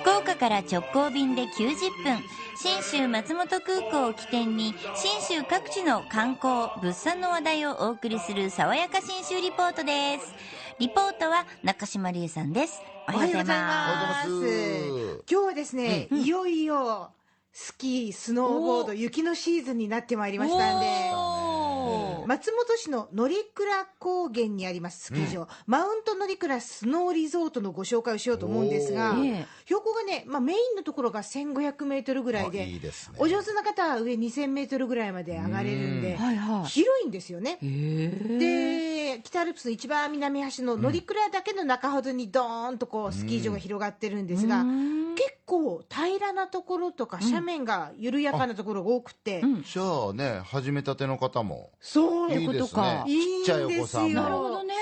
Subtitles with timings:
[0.00, 1.48] 福岡から直行便で90
[2.04, 2.22] 分
[2.56, 10.34] 信州松本空港を起点に信州各地の観光物産の話題をお送りする「爽やか信州リポート」です。
[10.78, 12.80] リポートは中島理恵さんです。
[13.08, 14.28] おはようございます。
[15.28, 17.10] 今日はですね、うん、いよいよ
[17.52, 20.86] スキースノーボード雪のシーズンになってまいりましたんで
[22.26, 23.42] 松本市の乗鞍
[23.98, 29.14] 高原にありますスキー場、マウント乗鞍スノーリゾートのご紹介をしようと思うんですが、
[29.64, 33.16] 標高がね、まあ、メインのところが1500メートルぐらいであいいですね。
[33.18, 36.64] お上手な方は上2000メートルぐらいまで上がれるんで、はいはい。
[36.66, 37.58] 広いんですよね。
[37.60, 44.64] で北アルプスの一番南端の乗鞍だけの中ほどにドーンとこうスキー場が広がってるんですが、
[45.14, 51.70] 結構平らなところとか斜面が緩やかなところが多くて、じゃあね始めたての方も。
[51.80, 52.32] そう。
[52.32, 53.82] いいですねいいんちっちゃいおですよ。
[53.84, 54.14] 子さんも。
[54.14, 54.74] なるほどね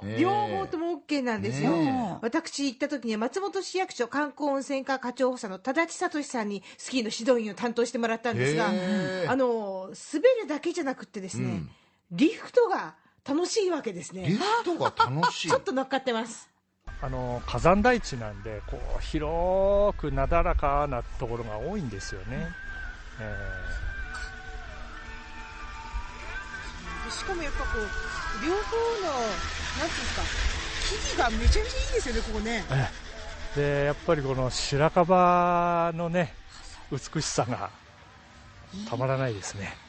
[0.00, 1.70] そう、両方とも OK なんですよ。
[1.70, 8.68] ね私行った時には松本市役所観光温泉課課長補佐の多立聡さんにスキーの指導員を担当してもらったんですが、
[9.28, 11.62] あの滑るだけじゃなくてですね、
[12.10, 12.94] リフトが
[13.26, 14.28] 楽しいわけですリね。
[14.28, 16.48] フトが楽しい ちょっと乗っかってます。
[17.00, 22.48] あの火山台地なんでこう広くなだらかなところが多いんですよね、
[23.20, 23.36] え
[27.10, 29.12] しかもやっぱこう両方の
[29.78, 30.22] なんていうんですか
[31.14, 32.64] 木々がめちゃめちゃいいですよねここね。
[33.54, 36.34] でやっぱりこの白樺のね
[36.90, 37.70] 美しさが
[38.88, 39.83] たまらないですねいい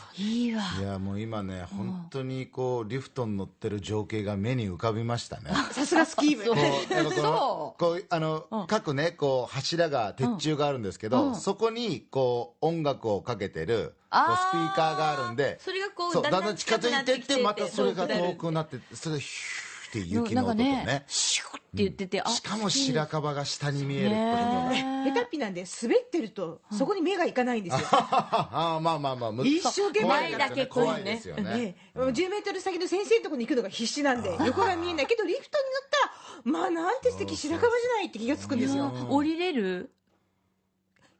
[0.00, 0.62] わ。
[0.80, 5.50] いやもう今ね本当にこうリフトに乗ってる情景が目に浮かびましたね。
[5.72, 6.44] さすがスキー部。
[6.44, 21.04] こうこ そのこうあの、各ねこう柱が鉄柱があるんですけど、そこにこう音楽をかけてるこうスピーカーがあるんでそれがこうだだんだん近づいてってまたそれが遠くなってそれでヒューって雪の音とねね
[21.58, 24.06] って言ってて、あしかも白樺が下に見える。
[24.06, 24.18] ってこ
[24.68, 25.12] とで、ね。
[25.12, 27.86] 下手っぴなんで滑ってるとそこに目がいかないんですよ。
[27.92, 31.42] あ あまあまあまあむ一生懸命前だけこうね怖いですよね。
[31.42, 35.06] ね、10メートル先の先生のところに行くのが必死なんで横が見えない。
[35.06, 35.98] けどリフトに乗った。
[35.98, 36.12] ら
[36.44, 38.92] まあなんて素敵白樺じゃないって気がつくんですよ。
[39.08, 39.90] 降りれる？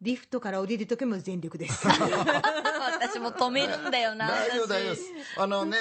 [0.00, 1.86] リフトから降りる時も全力です。
[1.88, 4.94] 私も止めるんだよな大丈夫大丈夫。
[4.94, 5.76] ですあのね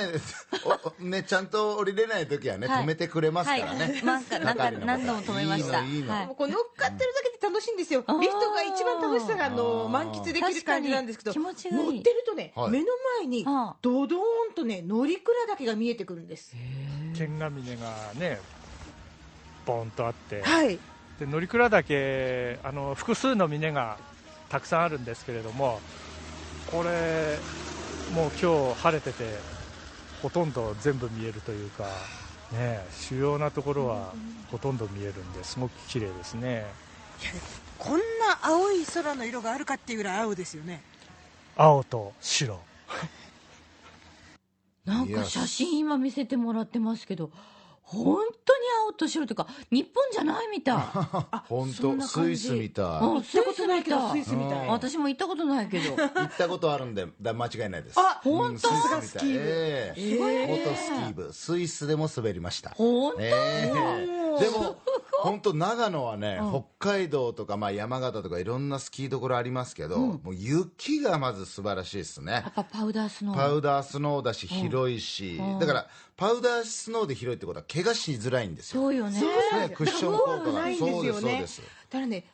[0.99, 2.83] おねちゃんと降りれない時はね、はい。
[2.83, 4.03] 止めてくれますからね、はい。
[4.03, 5.83] なんかなんか何度も止めました。
[5.83, 8.03] いいのもうこう乗っかってるだけで楽しいんですよ。
[8.19, 12.71] リフトが一番楽しさがあの満喫できる感じなんですけど気持ちがいい乗ってるとね、はい。
[12.71, 12.87] 目の
[13.19, 13.43] 前に
[13.81, 14.19] ドドー
[14.51, 16.55] ンとね乗鞍岳が見えてくるんです。
[17.15, 18.39] 剣ヶ峰がね
[19.63, 20.41] ボンとあって。
[20.41, 20.79] はい
[21.19, 23.97] で乗鞍岳あの複数の峰が
[24.49, 25.79] たくさんあるんですけれども
[26.71, 27.37] これ
[28.13, 29.39] もう今日晴れてて
[30.21, 31.85] ほとんど全部見えるというか、
[32.51, 34.13] ね、主要なところは
[34.51, 36.65] ほとんど見えるんですごく綺麗ですね。
[37.77, 38.03] こんな
[38.41, 40.81] 青い空の色があるかっていうぐらい青ですよね。
[41.55, 42.59] 青と白。
[44.85, 47.29] なんか写真今見せてもらってますけど
[47.89, 50.77] 本当に青と白というか日本じゃないみたい。
[51.47, 52.37] 本そん当な感じ。
[52.37, 52.85] スイスみたい。
[52.85, 54.67] うん行ったことないけどスイスみたい。
[54.67, 55.95] 私も行ったことないけど。
[55.95, 57.99] 行ったことあるんでだ間違いないです。
[57.99, 58.67] あうん本当？
[58.67, 59.01] スイスみたい。
[59.01, 60.75] スキー部。
[60.75, 61.33] スキー部。
[61.33, 62.71] スイスでも滑りました。
[62.71, 63.31] 本当、え。
[64.39, 64.77] えでも
[65.27, 72.31] 本当長野はね、北海道とか、まあ、山形とかいろんなスキーどころありますけど、もう雪がまず素晴らしいですね。
[72.31, 73.35] やっぱパウダースノー。
[73.35, 78.81] パウダースノーだし広いし、だからパウダースノーで広いってことは怪我しづらいんですよ。
[78.81, 79.19] そうよね。
[79.19, 79.69] ね。
[79.75, 80.61] クッション効果が。
[80.75, 81.61] そうですそうです。
[81.61, 82.25] だからね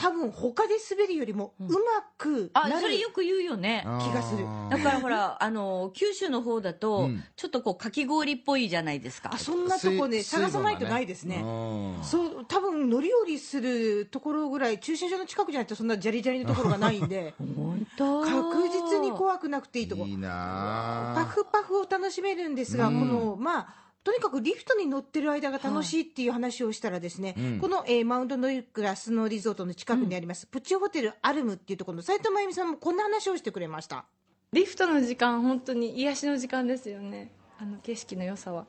[0.00, 1.76] 多分他で滑るよりもうま
[2.16, 2.80] くあなる。
[2.80, 3.82] それよく言うよね。
[3.84, 4.46] 気がする。
[4.70, 7.22] だからほらあの九州の方だと、うん。
[7.36, 9.30] ちょっとこうかき氷っぽいじゃないですか。
[9.34, 11.42] あそんなとこね水探さないとないですね。
[11.44, 12.02] うん。
[12.02, 18.22] そう多分乗り降りするところぐらい駐車場の近くじゃないとそんなジャリジャリのところがないんで 本当？
[18.22, 20.06] 確実に怖くなくていいとこ。
[20.06, 34.06] いいなパフパフを楽しめるんですが、このまあとにかくリフトに乗ってる間が楽しいっていう話をしたらですね、この、えーマウントノイクラスノーリゾートの近くにあります、プチホテルアルムっていうところの斉藤真由美さんもこんな話をしてくれました。
[34.52, 37.30] リフトの時間本当に癒しの時間ですよね。
[37.58, 38.64] あの景色の良さは、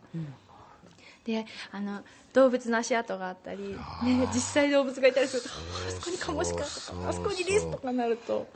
[1.24, 2.02] であの
[2.34, 8.48] 動物の足跡があったり、ね、実際動物がいたりするとあそこにカモシカとかあそこにリスとかなると。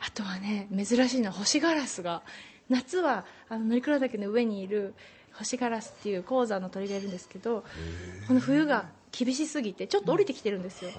[0.00, 2.22] あとはね珍しいのは星ガラスが
[2.68, 4.94] 夏はあの乗鞍岳の上にいる
[5.38, 7.64] 星ガラスっていう鉱山の鳥がいるんですけど
[8.28, 10.90] この冬が厳しすぎてちょっと降りてきてるんですよ、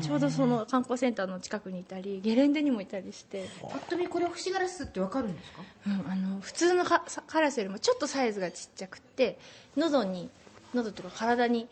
[0.00, 3.50] ちょうどその観光センターの近くにいたりゲレンデにもいたりして。
[3.60, 5.62] ぱっと見これ星ガラスってわかるんですか？
[5.86, 9.38] うん、あの普通のカカラスよりもちょっとサイズがちっちゃくて
[9.76, 10.30] 喉に
[10.72, 11.68] 喉とか体に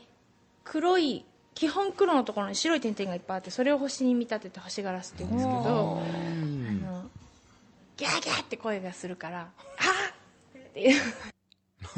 [0.65, 1.25] 黒い
[1.55, 7.11] 基本黒のところに白い点々がいっぱいあってそれを星に見立てて星ガラスって言うんですけどあの
[7.97, 11.01] ギャーギャーって声がするから「あーっていう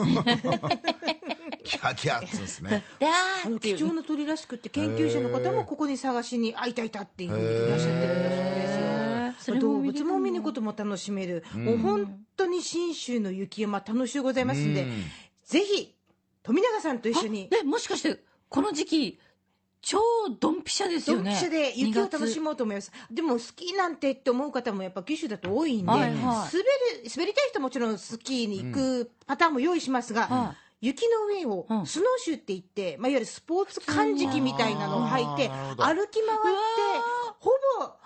[1.64, 2.84] キャキャッつですね。
[2.98, 3.08] だ
[3.44, 8.30] あの貴重な鳥らしくって研究者の方もここに探しに会いたいたっていうふうに言っていらっしゃってるんだ
[9.40, 9.72] そうですよ。
[9.72, 15.04] 動物も見ることも楽しめる、もう本当に信州の雪山楽しゅうございますんで、うん。
[15.44, 15.94] ぜひ
[16.42, 17.48] 富永さんと一緒に。
[17.50, 19.18] えもしかしてこの時期
[19.82, 19.98] 超
[20.38, 21.24] ドンピシャですよね。
[21.24, 22.92] ドンピシャで雪を楽しむもうと思います。
[23.10, 26.12] でもスキーなんてって思う方もやっぱ九州だと多いんで、はいはい。
[26.12, 26.50] 滑る
[27.14, 31.86] 滑りたい人はもちろんスキーに行くパターンも用意しますが、は雪の上をうん。
[31.86, 36.10] スノーシューって言って、まあ、いわゆるスポーツ漢字みたいなのを履いて歩き回って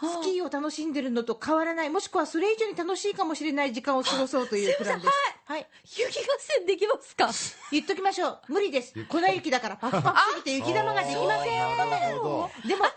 [0.05, 1.91] スキーを楽しんでるのと変わらない。
[1.91, 5.13] もしくはそれ以上に楽しいかもしれない時間を過ごそうというプランです。
[5.47, 5.67] はい。
[5.85, 7.31] 雪合戦できますか？
[7.71, 8.41] 言っときましょう。
[8.49, 8.95] 無理です。
[9.07, 11.91] 粉雪だからパフパフすぎて雪玉ができません。
[11.91, 12.69] なるほど。
[12.69, 12.93] でもはい。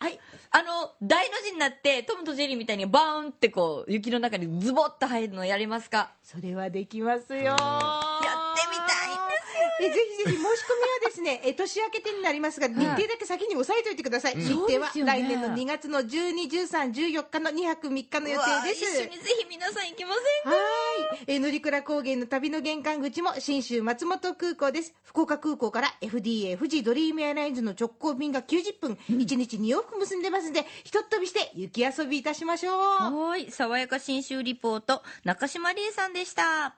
[0.00, 0.20] はい。
[0.50, 6.12] あの大の字になってトムとジェリーみたいにバーンってこう雪の中にズボッと入るのやりますか？
[6.22, 7.42] それはできますよ。
[7.42, 7.56] や
[9.80, 10.56] えぜひぜひ申し込みは
[11.06, 18.84] ですねえ年明けてになりますが日程だけ先に押さえておいてください、日程は来年の2月の121314日の2泊3日の予定です。
[18.84, 20.10] 一緒にぜひ皆さん行きま
[20.44, 21.24] せんはーい。
[21.26, 24.94] えー、乗鞍高原の旅の玄関口も新州松本空港です。
[25.02, 33.28] 福岡空港から FDA 富士ドリームエアラインズの直行便が90分、1日2往復結んでますんで、ひとっ飛びして雪遊びいたしましょう。
[33.28, 33.50] はい。
[33.50, 36.76] 爽やか新州リポート中島理恵さんでした